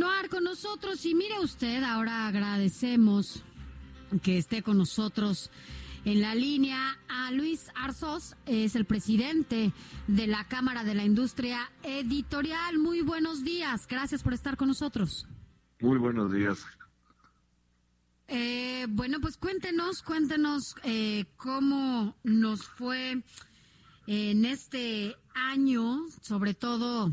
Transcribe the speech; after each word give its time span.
continuar 0.00 0.30
con 0.30 0.44
nosotros 0.44 1.04
y 1.04 1.14
mire 1.14 1.40
usted, 1.40 1.82
ahora 1.82 2.26
agradecemos 2.26 3.42
que 4.22 4.38
esté 4.38 4.62
con 4.62 4.78
nosotros 4.78 5.50
en 6.06 6.22
la 6.22 6.34
línea 6.34 6.98
a 7.06 7.30
Luis 7.32 7.68
Arzos, 7.74 8.34
es 8.46 8.76
el 8.76 8.86
presidente 8.86 9.72
de 10.06 10.26
la 10.26 10.48
Cámara 10.48 10.84
de 10.84 10.94
la 10.94 11.04
Industria 11.04 11.70
Editorial. 11.82 12.78
Muy 12.78 13.02
buenos 13.02 13.44
días, 13.44 13.86
gracias 13.86 14.22
por 14.22 14.32
estar 14.32 14.56
con 14.56 14.68
nosotros. 14.68 15.26
Muy 15.80 15.98
buenos 15.98 16.32
días. 16.32 16.64
Eh, 18.28 18.86
bueno, 18.88 19.20
pues 19.20 19.36
cuéntenos, 19.36 20.02
cuéntenos 20.02 20.76
eh, 20.82 21.26
cómo 21.36 22.16
nos 22.22 22.66
fue 22.66 23.22
en 24.06 24.44
este 24.46 25.14
año, 25.34 26.06
sobre 26.22 26.54
todo 26.54 27.12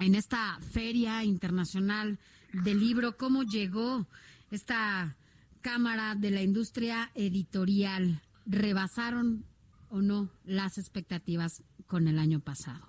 en 0.00 0.14
esta 0.14 0.58
Feria 0.60 1.22
Internacional 1.24 2.18
del 2.52 2.80
Libro, 2.80 3.16
cómo 3.16 3.42
llegó 3.44 4.06
esta 4.50 5.16
Cámara 5.60 6.14
de 6.14 6.30
la 6.30 6.42
Industria 6.42 7.10
Editorial. 7.14 8.22
¿Rebasaron 8.46 9.44
o 9.90 10.00
no 10.00 10.30
las 10.44 10.78
expectativas 10.78 11.62
con 11.86 12.08
el 12.08 12.18
año 12.18 12.40
pasado? 12.40 12.88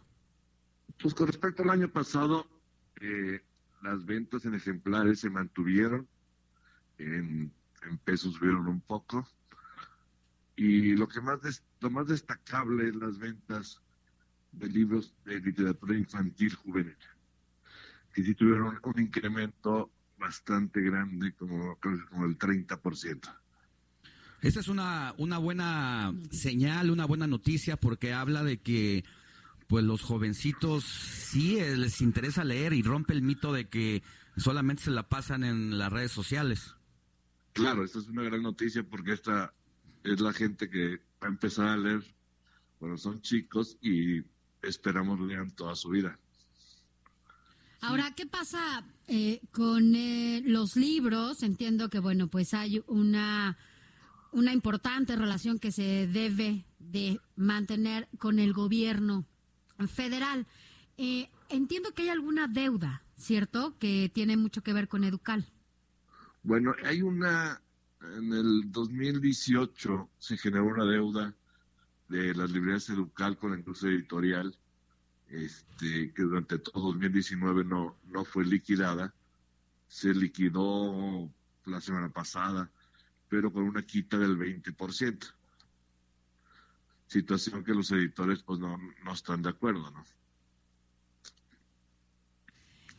Pues 1.02 1.14
con 1.14 1.28
respecto 1.28 1.64
al 1.64 1.70
año 1.72 1.90
pasado, 1.92 2.48
eh, 3.02 3.42
las 3.84 4.06
ventas 4.06 4.46
en 4.46 4.56
ejemplares 4.56 5.20
se 5.20 5.30
mantuvieron, 5.30 6.08
en, 6.98 7.52
pesos 8.06 8.36
subieron 8.36 8.68
un 8.68 8.80
poco, 8.80 9.28
y 10.56 10.96
lo 10.96 11.08
que 11.08 11.20
más 11.20 11.42
des- 11.42 11.64
lo 11.82 11.90
más 11.90 12.08
destacable 12.08 12.90
es 12.90 12.96
las 12.96 13.18
ventas 13.18 13.82
de 14.52 14.68
libros 14.68 15.14
de 15.26 15.40
literatura 15.40 15.98
infantil 15.98 16.54
juvenil, 16.56 16.98
que 18.14 18.24
sí 18.24 18.36
tuvieron 18.36 18.80
un 18.84 19.00
incremento 19.00 19.92
bastante 20.18 20.82
grande, 20.82 21.34
como, 21.34 21.76
creo 21.78 21.98
que 21.98 22.06
como 22.06 22.26
el 22.26 22.38
30%. 22.38 23.42
Esa 24.42 24.60
es 24.60 24.68
una, 24.68 25.14
una 25.18 25.38
buena 25.38 26.14
señal, 26.32 26.90
una 26.90 27.06
buena 27.06 27.28
noticia, 27.28 27.78
porque 27.78 28.14
habla 28.14 28.44
de 28.44 28.58
que 28.58 29.04
pues 29.68 29.86
los 29.86 30.02
jovencitos 30.02 30.84
sí 30.84 31.58
eh, 31.60 31.78
les 31.78 32.02
interesa 32.02 32.44
leer 32.44 32.74
y 32.74 32.82
rompe 32.82 33.14
el 33.14 33.22
mito 33.22 33.54
de 33.54 33.70
que 33.70 34.04
solamente 34.36 34.84
se 34.84 34.92
la 34.92 35.08
pasan 35.08 35.44
en 35.44 35.78
las 35.78 35.94
redes 35.94 36.12
sociales. 36.12 36.76
Claro, 37.54 37.84
esta 37.84 38.00
es 38.00 38.08
una 38.08 38.24
gran 38.24 38.42
noticia 38.42 38.84
porque 38.84 39.14
esta 39.14 39.54
es 40.04 40.20
la 40.20 40.34
gente 40.34 40.70
que 40.70 40.98
va 41.24 41.28
a 41.28 41.30
empezar 41.30 41.68
a 41.68 41.78
leer, 41.78 42.04
bueno, 42.80 42.98
son 42.98 43.22
chicos 43.22 43.78
y 43.82 44.22
esperamos 44.62 45.20
lean 45.20 45.52
toda 45.52 45.76
su 45.76 45.90
vida. 45.90 46.18
Ahora, 47.82 48.14
¿qué 48.16 48.28
pasa 48.28 48.84
eh, 49.08 49.42
con 49.52 49.96
eh, 49.96 50.42
los 50.46 50.76
libros? 50.76 51.42
Entiendo 51.42 51.90
que, 51.90 52.00
bueno, 52.00 52.28
pues 52.28 52.54
hay 52.54 52.84
una, 52.88 53.58
una 54.32 54.54
importante 54.54 55.16
relación 55.16 55.58
que 55.58 55.72
se 55.72 56.08
debe 56.08 56.64
de 56.78 57.20
mantener 57.36 58.08
con 58.20 58.38
el 58.38 58.54
gobierno 58.54 59.26
federal. 59.88 60.46
Eh, 60.98 61.30
entiendo 61.50 61.92
que 61.94 62.04
hay 62.04 62.10
alguna 62.10 62.48
deuda, 62.48 63.04
¿cierto? 63.18 63.76
Que 63.80 64.12
tiene 64.14 64.38
mucho 64.38 64.62
que 64.62 64.74
ver 64.74 64.88
con 64.88 65.04
Educal. 65.04 65.48
Bueno, 66.44 66.76
hay 66.84 67.02
una, 67.02 67.62
en 68.02 68.34
el 68.34 68.72
2018 68.72 70.10
se 70.20 70.38
generó 70.38 70.66
una 70.66 70.86
deuda 70.86 71.36
de 72.12 72.36
las 72.36 72.52
librerías 72.52 72.90
Educal 72.90 73.38
con 73.38 73.52
la 73.52 73.58
industria 73.58 73.92
editorial, 73.94 74.56
este, 75.30 76.12
que 76.14 76.22
durante 76.24 76.60
todo 76.60 76.92
2019 76.92 77.64
no, 77.64 77.98
no 78.08 78.26
fue 78.26 78.46
liquidada. 78.46 79.14
Se 79.88 80.14
liquidó 80.14 81.30
la 81.66 81.80
semana 81.82 82.10
pasada, 82.10 82.70
pero 83.30 83.52
con 83.52 83.64
una 83.64 83.82
quita 83.84 84.18
del 84.18 84.38
20%. 84.38 85.34
Situación 87.08 87.64
que 87.64 87.74
los 87.74 87.92
editores 87.92 88.42
pues 88.44 88.60
no, 88.60 88.78
no 89.04 89.14
están 89.14 89.42
de 89.42 89.50
acuerdo, 89.50 89.90
¿no? 89.92 90.04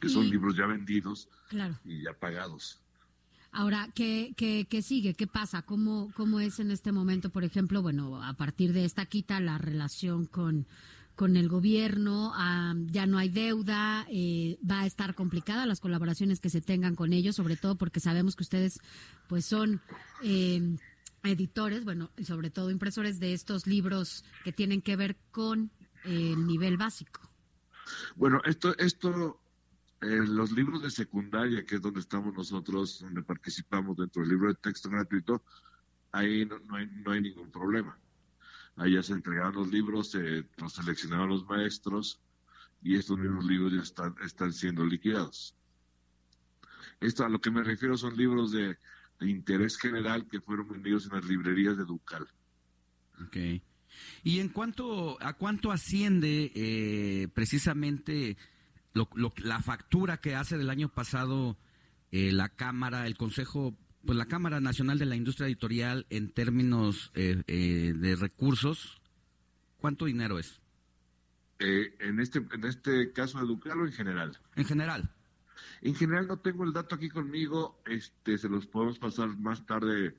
Que 0.00 0.08
son 0.08 0.24
Y- 0.24 0.30
libros 0.32 0.56
ya 0.56 0.66
vendidos 0.66 1.28
Claro. 1.48 1.78
y 1.84 2.02
ya 2.02 2.12
pagados. 2.12 2.81
Ahora, 3.54 3.90
¿qué, 3.94 4.32
qué, 4.34 4.66
qué 4.68 4.80
sigue? 4.80 5.12
¿Qué 5.12 5.26
pasa? 5.26 5.60
¿Cómo, 5.60 6.10
¿Cómo 6.16 6.40
es 6.40 6.58
en 6.58 6.70
este 6.70 6.90
momento, 6.90 7.28
por 7.28 7.44
ejemplo, 7.44 7.82
bueno, 7.82 8.24
a 8.24 8.32
partir 8.32 8.72
de 8.72 8.86
esta 8.86 9.04
quita, 9.04 9.40
la 9.40 9.58
relación 9.58 10.24
con, 10.24 10.66
con 11.16 11.36
el 11.36 11.50
gobierno? 11.50 12.32
Ah, 12.34 12.74
ya 12.86 13.04
no 13.04 13.18
hay 13.18 13.28
deuda, 13.28 14.06
eh, 14.10 14.58
va 14.68 14.80
a 14.80 14.86
estar 14.86 15.14
complicada 15.14 15.66
las 15.66 15.80
colaboraciones 15.80 16.40
que 16.40 16.48
se 16.48 16.62
tengan 16.62 16.96
con 16.96 17.12
ellos, 17.12 17.36
sobre 17.36 17.56
todo 17.56 17.76
porque 17.76 18.00
sabemos 18.00 18.36
que 18.36 18.44
ustedes 18.44 18.80
pues 19.28 19.44
son 19.44 19.82
eh, 20.22 20.78
editores, 21.22 21.84
bueno, 21.84 22.10
y 22.16 22.24
sobre 22.24 22.48
todo 22.48 22.70
impresores 22.70 23.20
de 23.20 23.34
estos 23.34 23.66
libros 23.66 24.24
que 24.44 24.52
tienen 24.52 24.80
que 24.80 24.96
ver 24.96 25.16
con 25.30 25.70
eh, 26.04 26.32
el 26.32 26.46
nivel 26.46 26.78
básico. 26.78 27.20
Bueno, 28.16 28.40
esto, 28.46 28.74
esto, 28.78 29.41
eh, 30.02 30.26
los 30.26 30.52
libros 30.52 30.82
de 30.82 30.90
secundaria, 30.90 31.64
que 31.64 31.76
es 31.76 31.80
donde 31.80 32.00
estamos 32.00 32.34
nosotros, 32.34 33.00
donde 33.00 33.22
participamos 33.22 33.96
dentro 33.96 34.22
del 34.22 34.30
libro 34.30 34.48
de 34.48 34.54
texto 34.56 34.90
gratuito, 34.90 35.42
ahí 36.10 36.44
no, 36.44 36.58
no 36.58 36.76
hay, 36.76 36.86
no 36.86 37.12
hay 37.12 37.20
ningún 37.20 37.50
problema. 37.50 37.96
Ahí 38.76 38.94
ya 38.94 39.02
se 39.02 39.12
entregaron 39.12 39.54
los 39.54 39.70
libros, 39.70 40.10
se 40.10 40.44
los 40.56 40.72
seleccionaron 40.72 41.28
los 41.28 41.46
maestros 41.46 42.20
y 42.82 42.96
estos 42.96 43.18
mismos 43.18 43.44
libros 43.44 43.72
ya 43.72 43.82
están, 43.82 44.14
están 44.24 44.52
siendo 44.52 44.84
liquidados. 44.84 45.54
Esto 47.00 47.24
a 47.24 47.28
lo 47.28 47.40
que 47.40 47.50
me 47.50 47.62
refiero 47.62 47.96
son 47.96 48.16
libros 48.16 48.52
de, 48.52 48.76
de 49.20 49.30
interés 49.30 49.76
general 49.76 50.26
que 50.28 50.40
fueron 50.40 50.68
vendidos 50.68 51.06
en 51.06 51.12
las 51.16 51.24
librerías 51.24 51.76
de 51.76 51.84
Ducal. 51.84 52.26
Ok. 53.24 53.36
Y 54.24 54.40
en 54.40 54.48
cuanto 54.48 55.20
a 55.22 55.34
cuánto 55.34 55.70
asciende 55.70 56.50
eh, 56.54 57.28
precisamente 57.34 58.36
lo- 58.94 59.08
lo- 59.14 59.32
la 59.38 59.60
factura 59.60 60.18
que 60.18 60.34
hace 60.34 60.58
del 60.58 60.70
año 60.70 60.88
pasado 60.88 61.56
eh, 62.10 62.30
la 62.32 62.48
Cámara, 62.50 63.06
el 63.06 63.16
Consejo, 63.16 63.74
pues 64.04 64.18
la 64.18 64.26
Cámara 64.26 64.60
Nacional 64.60 64.98
de 64.98 65.06
la 65.06 65.16
Industria 65.16 65.46
Editorial 65.46 66.06
en 66.10 66.30
términos 66.30 67.10
eh, 67.14 67.42
eh, 67.46 67.94
de 67.96 68.16
recursos, 68.16 69.00
¿cuánto 69.78 70.04
dinero 70.06 70.38
es 70.38 70.60
Eh, 71.58 71.94
en, 72.00 72.20
este, 72.20 72.38
en 72.52 72.64
este 72.64 73.12
caso 73.12 73.38
de 73.40 73.46
Ducal 73.46 73.80
o 73.80 73.86
en 73.86 73.92
general. 73.92 74.36
en 74.56 74.64
general? 74.64 75.10
En 75.80 75.94
general 75.94 76.26
no 76.28 76.38
tengo 76.38 76.64
el 76.64 76.72
dato 76.72 76.94
aquí 76.96 77.08
conmigo, 77.08 77.80
este, 77.86 78.36
se 78.38 78.48
los 78.48 78.66
podemos 78.66 78.98
pasar 78.98 79.28
más 79.38 79.64
tarde 79.66 80.16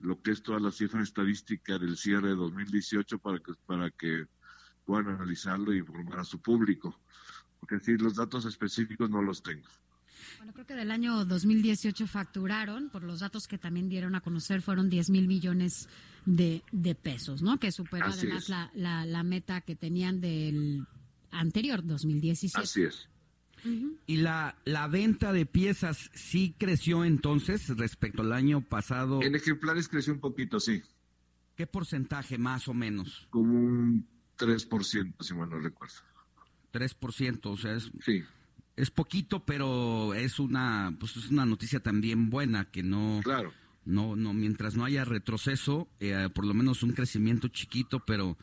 lo 0.00 0.20
que 0.22 0.30
es 0.32 0.42
toda 0.42 0.58
la 0.60 0.70
cifra 0.70 1.02
estadística 1.02 1.78
del 1.78 1.96
cierre 1.96 2.28
de 2.28 2.34
2018 2.34 3.18
para 3.18 3.38
que, 3.38 3.52
para 3.66 3.90
que 3.90 4.26
puedan 4.84 5.08
analizarlo 5.08 5.72
y 5.72 5.78
informar 5.78 6.18
a 6.20 6.24
su 6.24 6.40
público, 6.40 6.98
porque 7.62 7.78
sí, 7.78 7.96
los 7.96 8.16
datos 8.16 8.44
específicos 8.44 9.08
no 9.08 9.22
los 9.22 9.40
tengo. 9.40 9.68
Bueno, 10.38 10.52
creo 10.52 10.66
que 10.66 10.74
del 10.74 10.90
año 10.90 11.24
2018 11.24 12.08
facturaron, 12.08 12.90
por 12.90 13.04
los 13.04 13.20
datos 13.20 13.46
que 13.46 13.56
también 13.56 13.88
dieron 13.88 14.16
a 14.16 14.20
conocer, 14.20 14.62
fueron 14.62 14.90
10 14.90 15.10
mil 15.10 15.28
millones 15.28 15.88
de, 16.26 16.64
de 16.72 16.96
pesos, 16.96 17.40
¿no? 17.40 17.60
Que 17.60 17.70
superó 17.70 18.06
Así 18.06 18.26
además 18.26 18.48
la, 18.48 18.72
la, 18.74 19.06
la 19.06 19.22
meta 19.22 19.60
que 19.60 19.76
tenían 19.76 20.20
del 20.20 20.88
anterior, 21.30 21.86
2017. 21.86 22.58
Así 22.60 22.82
es. 22.82 23.08
¿Y 24.08 24.16
la, 24.16 24.56
la 24.64 24.88
venta 24.88 25.32
de 25.32 25.46
piezas 25.46 26.10
sí 26.14 26.56
creció 26.58 27.04
entonces 27.04 27.68
respecto 27.76 28.22
al 28.22 28.32
año 28.32 28.60
pasado? 28.60 29.22
En 29.22 29.36
ejemplares 29.36 29.86
creció 29.86 30.12
un 30.12 30.18
poquito, 30.18 30.58
sí, 30.58 30.82
¿Qué 31.54 31.68
porcentaje 31.68 32.38
más 32.38 32.66
o 32.66 32.74
menos? 32.74 33.28
como 33.30 33.56
un 33.56 34.08
3%, 34.36 35.14
si 35.20 35.34
mal 35.34 35.48
no 35.48 35.60
recuerdo. 35.60 35.94
3%, 36.72 37.40
o 37.46 37.56
sea, 37.56 37.74
es, 37.74 37.90
Sí, 38.04 38.24
es 38.76 38.90
poquito, 38.90 39.44
pero 39.44 40.14
es 40.14 40.38
una, 40.38 40.94
pues 40.98 41.16
es 41.16 41.30
una 41.30 41.46
noticia 41.46 41.80
también 41.80 42.30
buena 42.30 42.70
que 42.70 42.82
no, 42.82 43.20
claro. 43.22 43.52
No, 43.84 44.14
no, 44.14 44.32
mientras 44.32 44.76
no 44.76 44.84
haya 44.84 45.04
retroceso, 45.04 45.88
eh, 45.98 46.28
por 46.32 46.46
lo 46.46 46.54
menos 46.54 46.82
un 46.84 46.92
crecimiento 46.92 47.48
chiquito, 47.48 48.00
pero 48.00 48.38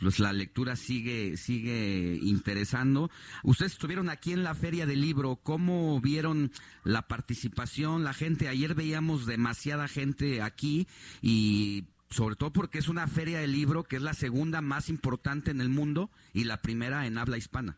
pues 0.00 0.20
la 0.20 0.32
lectura 0.32 0.76
sigue 0.76 1.36
sigue 1.36 2.18
interesando. 2.22 3.10
Ustedes 3.42 3.72
estuvieron 3.72 4.08
aquí 4.08 4.32
en 4.32 4.44
la 4.44 4.54
Feria 4.54 4.86
del 4.86 5.00
Libro, 5.00 5.40
¿cómo 5.42 6.00
vieron 6.00 6.52
la 6.84 7.08
participación, 7.08 8.04
la 8.04 8.14
gente? 8.14 8.48
Ayer 8.48 8.76
veíamos 8.76 9.26
demasiada 9.26 9.88
gente 9.88 10.42
aquí 10.42 10.86
y 11.20 11.84
sobre 12.10 12.36
todo 12.36 12.52
porque 12.52 12.78
es 12.78 12.88
una 12.88 13.06
feria 13.06 13.40
del 13.40 13.52
libro 13.52 13.84
que 13.84 13.96
es 13.96 14.02
la 14.02 14.14
segunda 14.14 14.60
más 14.60 14.88
importante 14.88 15.50
en 15.50 15.60
el 15.60 15.68
mundo 15.68 16.10
y 16.32 16.44
la 16.44 16.62
primera 16.62 17.06
en 17.06 17.18
habla 17.18 17.36
hispana. 17.36 17.76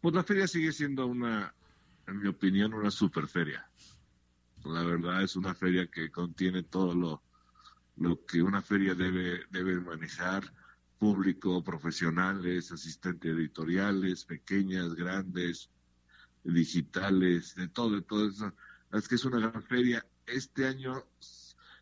Pues 0.00 0.14
la 0.14 0.24
feria 0.24 0.46
sigue 0.46 0.72
siendo 0.72 1.06
una, 1.06 1.54
en 2.06 2.20
mi 2.20 2.28
opinión, 2.28 2.72
una 2.72 2.90
super 2.90 3.26
feria. 3.26 3.68
La 4.64 4.82
verdad 4.82 5.22
es 5.22 5.36
una 5.36 5.54
feria 5.54 5.86
que 5.86 6.10
contiene 6.10 6.62
todo 6.62 6.94
lo, 6.94 7.22
lo 7.96 8.24
que 8.24 8.42
una 8.42 8.62
feria 8.62 8.94
debe, 8.94 9.44
debe 9.50 9.80
manejar 9.80 10.52
público, 10.98 11.64
profesionales, 11.64 12.70
asistentes 12.72 13.32
editoriales, 13.32 14.24
pequeñas, 14.26 14.94
grandes, 14.94 15.70
digitales, 16.44 17.54
de 17.54 17.68
todo, 17.68 17.96
de 17.96 18.02
todo 18.02 18.28
eso. 18.28 18.52
Es 18.92 19.08
que 19.08 19.14
es 19.14 19.24
una 19.24 19.38
gran 19.38 19.62
feria. 19.62 20.04
Este 20.26 20.66
año, 20.66 21.04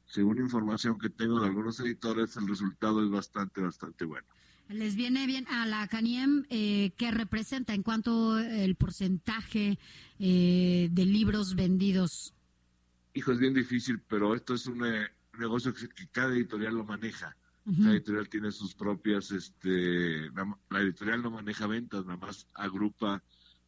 según 0.09 0.39
información 0.39 0.99
que 0.99 1.09
tengo 1.09 1.41
de 1.41 1.47
algunos 1.47 1.79
editores, 1.81 2.37
el 2.37 2.49
resultado 2.49 3.05
es 3.05 3.11
bastante, 3.11 3.61
bastante 3.61 4.05
bueno. 4.05 4.27
¿Les 4.69 4.97
viene 4.97 5.27
bien 5.27 5.47
a 5.49 5.65
la 5.65 5.87
CANIEM 5.87 6.45
eh, 6.51 6.91
qué 6.99 7.11
representa 7.11 7.73
en 7.73 7.83
cuanto 7.83 8.39
el 8.39 8.75
porcentaje 8.75 9.79
eh, 10.19 10.89
de 10.91 11.05
libros 11.07 11.55
vendidos? 11.55 12.35
Hijo, 13.15 13.33
es 13.33 13.39
bien 13.39 13.55
difícil, 13.55 14.01
pero 14.07 14.35
esto 14.35 14.55
es 14.55 14.67
un 14.67 14.85
eh, 14.85 15.09
negocio 15.39 15.73
que 15.73 16.09
cada 16.09 16.35
editorial 16.35 16.75
lo 16.75 16.85
maneja 16.85 17.35
la 17.77 17.91
editorial 17.93 18.29
tiene 18.29 18.51
sus 18.51 18.75
propias, 18.75 19.31
este, 19.31 20.31
la, 20.31 20.81
editorial 20.81 21.23
no 21.23 21.31
maneja 21.31 21.67
ventas, 21.67 22.05
nada 22.07 22.17
más 22.17 22.47
agrupa 22.55 23.23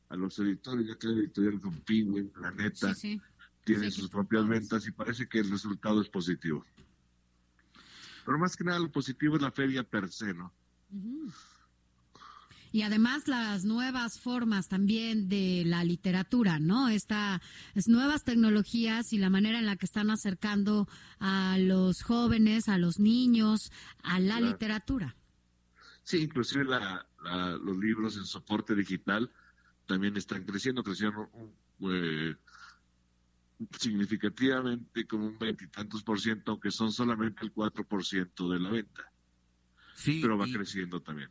a 0.08 0.16
los 0.16 0.38
editores, 0.38 0.86
ya 0.86 0.96
que 0.96 1.08
la 1.08 1.20
editorial 1.20 1.60
con 1.60 1.81
Penguin, 1.81 2.31
Planeta, 2.31 2.94
tiene 3.64 3.90
sus 3.90 4.08
propias 4.08 4.46
ventas 4.46 4.86
y 4.86 4.92
parece 4.92 5.28
que 5.28 5.40
el 5.40 5.50
resultado 5.50 6.00
es 6.00 6.08
positivo. 6.08 6.64
Pero 8.24 8.38
más 8.38 8.56
que 8.56 8.64
nada 8.64 8.78
lo 8.78 8.90
positivo 8.90 9.36
es 9.36 9.42
la 9.42 9.50
feria 9.50 9.82
per 9.82 10.10
se, 10.10 10.34
¿no? 10.34 10.52
y 12.72 12.82
además 12.82 13.26
las 13.26 13.64
nuevas 13.64 14.20
formas 14.20 14.68
también 14.68 15.28
de 15.28 15.64
la 15.66 15.84
literatura, 15.84 16.58
¿no? 16.58 16.88
Estas 16.88 17.40
nuevas 17.86 18.24
tecnologías 18.24 19.12
y 19.12 19.18
la 19.18 19.30
manera 19.30 19.58
en 19.58 19.66
la 19.66 19.76
que 19.76 19.86
están 19.86 20.10
acercando 20.10 20.88
a 21.18 21.56
los 21.58 22.02
jóvenes, 22.02 22.68
a 22.68 22.78
los 22.78 22.98
niños, 22.98 23.72
a 24.02 24.20
la 24.20 24.40
literatura. 24.40 25.16
Sí, 26.04 26.18
inclusive 26.18 26.64
los 26.64 27.76
libros 27.78 28.16
en 28.16 28.24
soporte 28.24 28.74
digital 28.74 29.30
también 29.86 30.16
están 30.16 30.44
creciendo, 30.44 30.84
crecieron 30.84 31.28
eh, 31.80 32.36
significativamente 33.78 35.06
como 35.06 35.26
un 35.26 35.38
veintitantos 35.38 36.02
por 36.02 36.20
ciento, 36.20 36.52
aunque 36.52 36.70
son 36.70 36.92
solamente 36.92 37.44
el 37.44 37.52
cuatro 37.52 37.84
por 37.84 38.04
ciento 38.04 38.48
de 38.50 38.60
la 38.60 38.70
venta. 38.70 39.12
Sí, 39.94 40.20
pero 40.22 40.38
va 40.38 40.46
creciendo 40.46 41.00
también. 41.00 41.28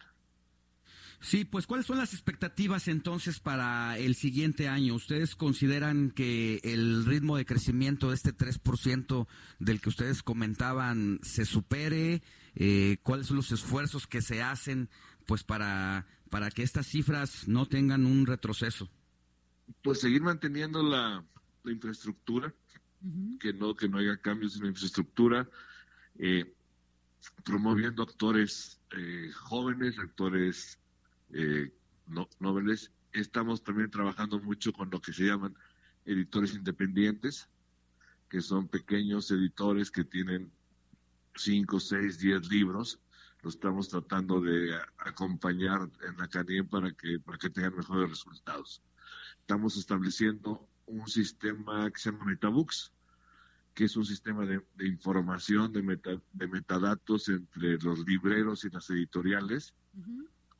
Sí, 1.21 1.43
pues 1.43 1.67
¿cuáles 1.67 1.85
son 1.85 1.97
las 1.97 2.13
expectativas 2.13 2.87
entonces 2.87 3.39
para 3.41 3.97
el 3.97 4.15
siguiente 4.15 4.69
año? 4.69 4.95
¿Ustedes 4.95 5.35
consideran 5.35 6.11
que 6.11 6.61
el 6.63 7.05
ritmo 7.05 7.35
de 7.35 7.45
crecimiento 7.45 8.09
de 8.09 8.15
este 8.15 8.33
3% 8.33 9.27
del 9.59 9.81
que 9.81 9.89
ustedes 9.89 10.23
comentaban 10.23 11.19
se 11.21 11.45
supere? 11.45 12.21
Eh, 12.55 12.99
¿Cuáles 13.03 13.27
son 13.27 13.35
los 13.35 13.51
esfuerzos 13.51 14.07
que 14.07 14.21
se 14.21 14.41
hacen 14.41 14.89
pues 15.25 15.43
para, 15.43 16.07
para 16.29 16.51
que 16.51 16.63
estas 16.63 16.87
cifras 16.87 17.47
no 17.49 17.65
tengan 17.65 18.05
un 18.05 18.25
retroceso? 18.25 18.89
Pues 19.83 19.99
seguir 19.99 20.21
manteniendo 20.21 20.81
la, 20.81 21.23
infraestructura, 21.65 22.53
que 23.39 23.53
no 23.53 23.75
que 23.75 23.87
no 23.87 23.97
haya 23.97 24.17
cambios 24.17 24.55
en 24.55 24.63
la 24.63 24.69
infraestructura, 24.69 25.49
eh, 26.17 26.53
promoviendo 27.43 28.03
actores 28.03 28.79
eh, 28.91 29.31
jóvenes, 29.33 29.99
actores 29.99 30.79
eh, 31.31 31.71
no, 32.07 32.27
noveles, 32.39 32.91
estamos 33.11 33.63
también 33.63 33.89
trabajando 33.89 34.39
mucho 34.39 34.73
con 34.73 34.89
lo 34.89 35.01
que 35.01 35.13
se 35.13 35.25
llaman 35.25 35.55
editores 36.05 36.53
independientes, 36.55 37.49
que 38.29 38.41
son 38.41 38.67
pequeños 38.67 39.31
editores 39.31 39.91
que 39.91 40.03
tienen 40.03 40.51
5, 41.35 41.79
6, 41.79 42.19
10 42.19 42.49
libros. 42.49 42.99
Lo 43.41 43.49
estamos 43.49 43.87
tratando 43.87 44.41
de 44.41 44.75
acompañar 44.97 45.89
en 46.07 46.17
la 46.17 46.27
CANIEM 46.27 46.67
para 46.67 46.91
que, 46.91 47.19
para 47.19 47.37
que 47.37 47.49
tengan 47.49 47.75
mejores 47.75 48.09
resultados. 48.09 48.81
Estamos 49.39 49.77
estableciendo 49.77 50.67
un 50.89 51.07
sistema 51.07 51.89
que 51.91 51.99
se 51.99 52.11
llama 52.11 52.25
Metabooks, 52.25 52.91
que 53.73 53.85
es 53.85 53.95
un 53.95 54.05
sistema 54.05 54.45
de, 54.45 54.61
información, 54.81 55.71
de, 55.71 55.81
de 56.33 56.47
metadatos 56.47 57.29
entre 57.29 57.77
los 57.77 57.99
libreros 58.05 58.65
y 58.65 58.69
las 58.69 58.89
editoriales, 58.89 59.73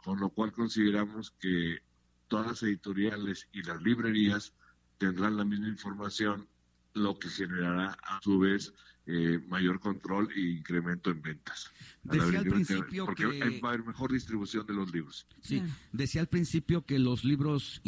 con 0.04 0.20
lo 0.20 0.30
cual 0.30 0.52
consideramos 0.54 1.32
que 1.32 1.80
todas 2.28 2.48
las 2.48 2.64
editoriales 2.64 3.48
y 3.52 3.64
las 3.64 3.82
librerías 3.82 4.54
tendrán 4.98 5.38
la 5.38 5.46
misma 5.46 5.68
información, 5.68 6.48
lo 6.94 7.18
que 7.18 7.30
generará 7.30 7.98
a 8.04 8.20
su 8.22 8.40
vez 8.40 8.74
eh, 9.06 9.40
mayor 9.48 9.80
control 9.80 10.30
e 10.36 10.40
incremento 10.40 11.10
en 11.10 11.22
ventas. 11.22 11.72
Decía 12.04 12.40
al 12.40 12.46
principio 12.46 13.06
porque 13.06 13.28
que... 13.28 13.60
va 13.60 13.70
a 13.70 13.74
haber 13.74 13.86
mejor 13.86 14.12
distribución 14.12 14.68
de 14.68 14.74
los 14.74 14.94
libros. 14.94 15.26
Sí, 15.42 15.64
decía 15.92 16.22
al 16.22 16.28
principio 16.28 16.86
que 16.86 17.00
los 17.00 17.24
libros 17.24 17.82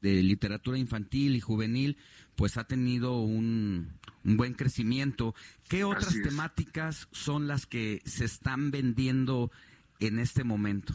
de 0.00 0.22
literatura 0.22 0.78
infantil 0.78 1.36
y 1.36 1.40
juvenil 1.40 1.96
pues 2.36 2.58
ha 2.58 2.64
tenido 2.64 3.20
un, 3.20 3.98
buen 4.22 4.54
crecimiento. 4.54 5.34
¿Qué 5.68 5.84
otras 5.84 6.14
temáticas 6.22 7.08
son 7.10 7.48
las 7.48 7.66
que 7.66 8.02
se 8.04 8.26
están 8.26 8.70
vendiendo 8.70 9.50
en 9.98 10.18
este 10.18 10.44
momento? 10.44 10.94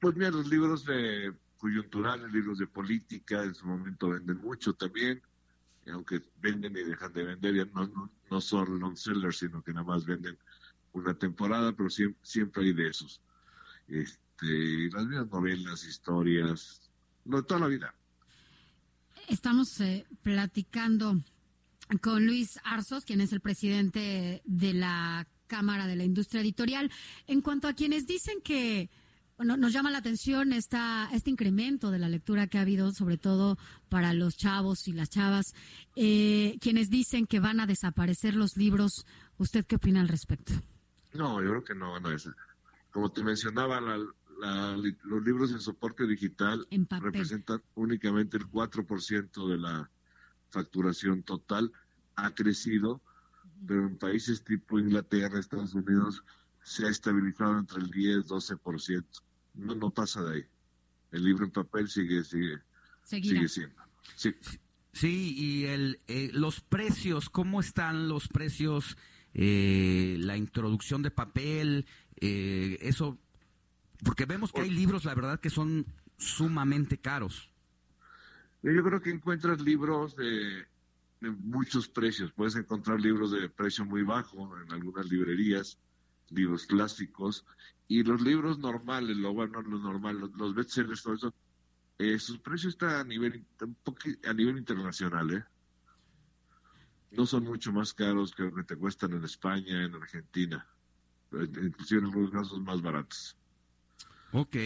Pues 0.00 0.16
mira, 0.16 0.30
los 0.30 0.48
libros 0.48 0.84
de 0.84 1.32
coyunturales, 1.56 2.32
libros 2.32 2.58
de 2.58 2.66
política, 2.66 3.44
en 3.44 3.54
su 3.54 3.66
momento 3.66 4.10
venden 4.10 4.38
mucho 4.38 4.72
también, 4.74 5.22
aunque 5.92 6.20
venden 6.40 6.76
y 6.76 6.82
dejan 6.82 7.12
de 7.12 7.22
vender, 7.24 7.54
ya 7.54 7.64
no, 7.66 8.10
no, 8.28 8.40
son 8.40 8.80
long 8.80 8.96
sellers, 8.96 9.38
sino 9.38 9.62
que 9.62 9.72
nada 9.72 9.86
más 9.86 10.04
venden 10.04 10.36
una 10.92 11.14
temporada, 11.14 11.72
pero 11.72 11.88
siempre, 11.88 12.64
hay 12.64 12.72
de 12.72 12.88
esos. 12.88 13.20
Este, 13.86 14.90
las 14.92 15.06
mismas 15.06 15.30
novelas, 15.30 15.84
historias, 15.84 16.90
no, 17.24 17.42
toda 17.42 17.60
la 17.60 17.66
vida. 17.68 17.94
Estamos 19.28 19.80
eh, 19.80 20.06
platicando 20.22 21.22
con 22.00 22.26
Luis 22.26 22.58
Arzos, 22.64 23.04
quien 23.04 23.20
es 23.20 23.32
el 23.32 23.40
presidente 23.40 24.42
de 24.44 24.72
la 24.72 25.26
Cámara 25.46 25.86
de 25.86 25.96
la 25.96 26.04
Industria 26.04 26.40
Editorial, 26.40 26.90
en 27.26 27.40
cuanto 27.40 27.68
a 27.68 27.74
quienes 27.74 28.06
dicen 28.06 28.40
que 28.42 28.90
nos 29.38 29.72
llama 29.72 29.90
la 29.90 29.98
atención 29.98 30.52
esta, 30.52 31.08
este 31.12 31.30
incremento 31.30 31.90
de 31.90 31.98
la 31.98 32.08
lectura 32.08 32.46
que 32.46 32.58
ha 32.58 32.62
habido, 32.62 32.92
sobre 32.92 33.18
todo 33.18 33.58
para 33.88 34.12
los 34.12 34.36
chavos 34.36 34.86
y 34.88 34.92
las 34.92 35.10
chavas, 35.10 35.54
eh, 35.96 36.56
quienes 36.60 36.90
dicen 36.90 37.26
que 37.26 37.40
van 37.40 37.60
a 37.60 37.66
desaparecer 37.66 38.34
los 38.34 38.56
libros. 38.56 39.04
¿Usted 39.38 39.64
qué 39.66 39.76
opina 39.76 40.00
al 40.00 40.08
respecto? 40.08 40.52
No, 41.12 41.42
yo 41.42 41.50
creo 41.50 41.64
que 41.64 41.74
no, 41.74 41.98
no 42.00 42.12
es. 42.12 42.28
Como 42.90 43.10
te 43.10 43.22
mencionaba, 43.22 43.80
los 45.04 45.24
libros 45.24 45.52
en 45.52 45.60
soporte 45.60 46.06
digital 46.06 46.66
representan 47.00 47.62
únicamente 47.74 48.36
el 48.36 48.44
4% 48.44 49.48
de 49.48 49.58
la 49.58 49.90
facturación 50.50 51.22
total. 51.22 51.72
Ha 52.16 52.34
crecido, 52.34 53.00
pero 53.66 53.86
en 53.86 53.96
países 53.98 54.44
tipo 54.44 54.78
Inglaterra, 54.78 55.38
Estados 55.38 55.74
Unidos, 55.74 56.24
se 56.62 56.86
ha 56.86 56.90
estabilizado 56.90 57.58
entre 57.58 57.80
el 57.80 57.90
10 57.90 58.18
y 58.18 58.28
12%. 58.28 59.04
No, 59.54 59.74
no 59.74 59.90
pasa 59.90 60.22
de 60.22 60.36
ahí. 60.36 60.44
El 61.10 61.24
libro 61.24 61.44
en 61.44 61.50
papel 61.50 61.88
sigue, 61.88 62.24
sigue, 62.24 62.58
sigue 63.04 63.48
siendo. 63.48 63.82
Sí. 64.16 64.34
Sí, 64.92 65.34
y 65.36 65.64
el, 65.64 66.00
eh, 66.06 66.30
los 66.34 66.60
precios, 66.60 67.30
¿cómo 67.30 67.60
están 67.60 68.08
los 68.08 68.28
precios? 68.28 68.98
Eh, 69.34 70.16
la 70.20 70.36
introducción 70.36 71.02
de 71.02 71.10
papel, 71.10 71.86
eh, 72.20 72.76
eso, 72.82 73.18
porque 74.04 74.26
vemos 74.26 74.52
que 74.52 74.60
hay 74.60 74.70
libros, 74.70 75.04
la 75.04 75.14
verdad, 75.14 75.40
que 75.40 75.50
son 75.50 75.86
sumamente 76.18 76.98
caros. 76.98 77.50
Yo 78.62 78.82
creo 78.82 79.00
que 79.00 79.10
encuentras 79.10 79.60
libros 79.60 80.14
de, 80.16 80.66
de 81.20 81.30
muchos 81.30 81.88
precios. 81.88 82.32
Puedes 82.32 82.56
encontrar 82.56 83.00
libros 83.00 83.30
de 83.32 83.48
precio 83.48 83.84
muy 83.84 84.02
bajo 84.02 84.56
en 84.60 84.72
algunas 84.72 85.06
librerías, 85.06 85.78
libros 86.30 86.66
clásicos, 86.66 87.44
y 87.88 88.02
los 88.02 88.20
libros 88.22 88.58
normales, 88.58 89.16
lo 89.16 89.32
bueno, 89.34 89.60
los 89.62 89.80
normales, 89.82 90.30
los, 90.36 90.54
bestsellers, 90.54 91.02
todo 91.02 91.14
eso, 91.14 91.34
eh, 91.98 92.18
sus 92.18 92.38
precios 92.38 92.74
están 92.74 92.90
a 92.90 93.04
nivel, 93.04 93.44
a 94.24 94.32
nivel 94.32 94.58
internacional, 94.58 95.30
¿eh? 95.30 95.44
no 97.10 97.26
son 97.26 97.44
mucho 97.44 97.72
más 97.72 97.92
caros 97.92 98.32
que 98.32 98.44
lo 98.44 98.54
que 98.54 98.64
te 98.64 98.76
cuestan 98.76 99.12
en 99.12 99.24
España, 99.24 99.84
en 99.84 99.94
Argentina, 99.94 100.66
eh, 101.32 101.46
inclusive 101.62 102.00
en 102.00 102.06
algunos 102.06 102.30
casos 102.30 102.60
más 102.62 102.80
baratos. 102.80 103.36
Ok, 104.32 104.56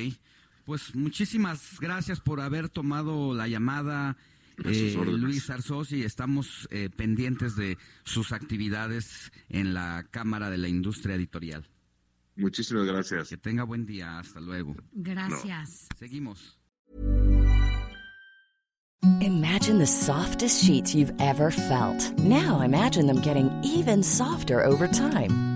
pues 0.65 0.95
muchísimas 0.95 1.79
gracias 1.81 2.21
por 2.21 2.41
haber 2.41 2.69
tomado 2.69 3.35
la 3.35 3.49
llamada. 3.49 4.17
Eh, 4.65 4.97
Luis 5.07 5.51
y 5.91 6.03
estamos 6.03 6.67
eh, 6.71 6.89
pendientes 6.89 7.57
de 7.57 7.77
sus 8.05 8.33
actividades 8.33 9.31
en 9.51 9.75
la 9.75 10.07
Cámara 10.11 10.49
de 10.49 10.57
la 10.57 10.69
Industria 10.69 11.15
Editorial. 11.15 11.69
Muchísimas 12.37 12.87
gracias. 12.87 13.29
Que 13.29 13.37
tenga 13.37 13.65
buen 13.65 13.87
día. 13.87 14.19
Hasta 14.19 14.41
luego. 14.41 14.77
Gracias. 14.93 15.89
Seguimos. 15.99 16.59
Imagine 19.21 19.79
the 19.79 19.87
softest 19.87 20.65
sheets 20.65 20.95
you've 20.95 21.15
ever 21.21 21.51
felt. 21.51 22.13
Now 22.19 22.61
imagine 22.61 23.07
them 23.07 23.21
getting 23.21 23.51
even 23.63 24.03
softer 24.03 24.65
over 24.65 24.89
time. 24.89 25.56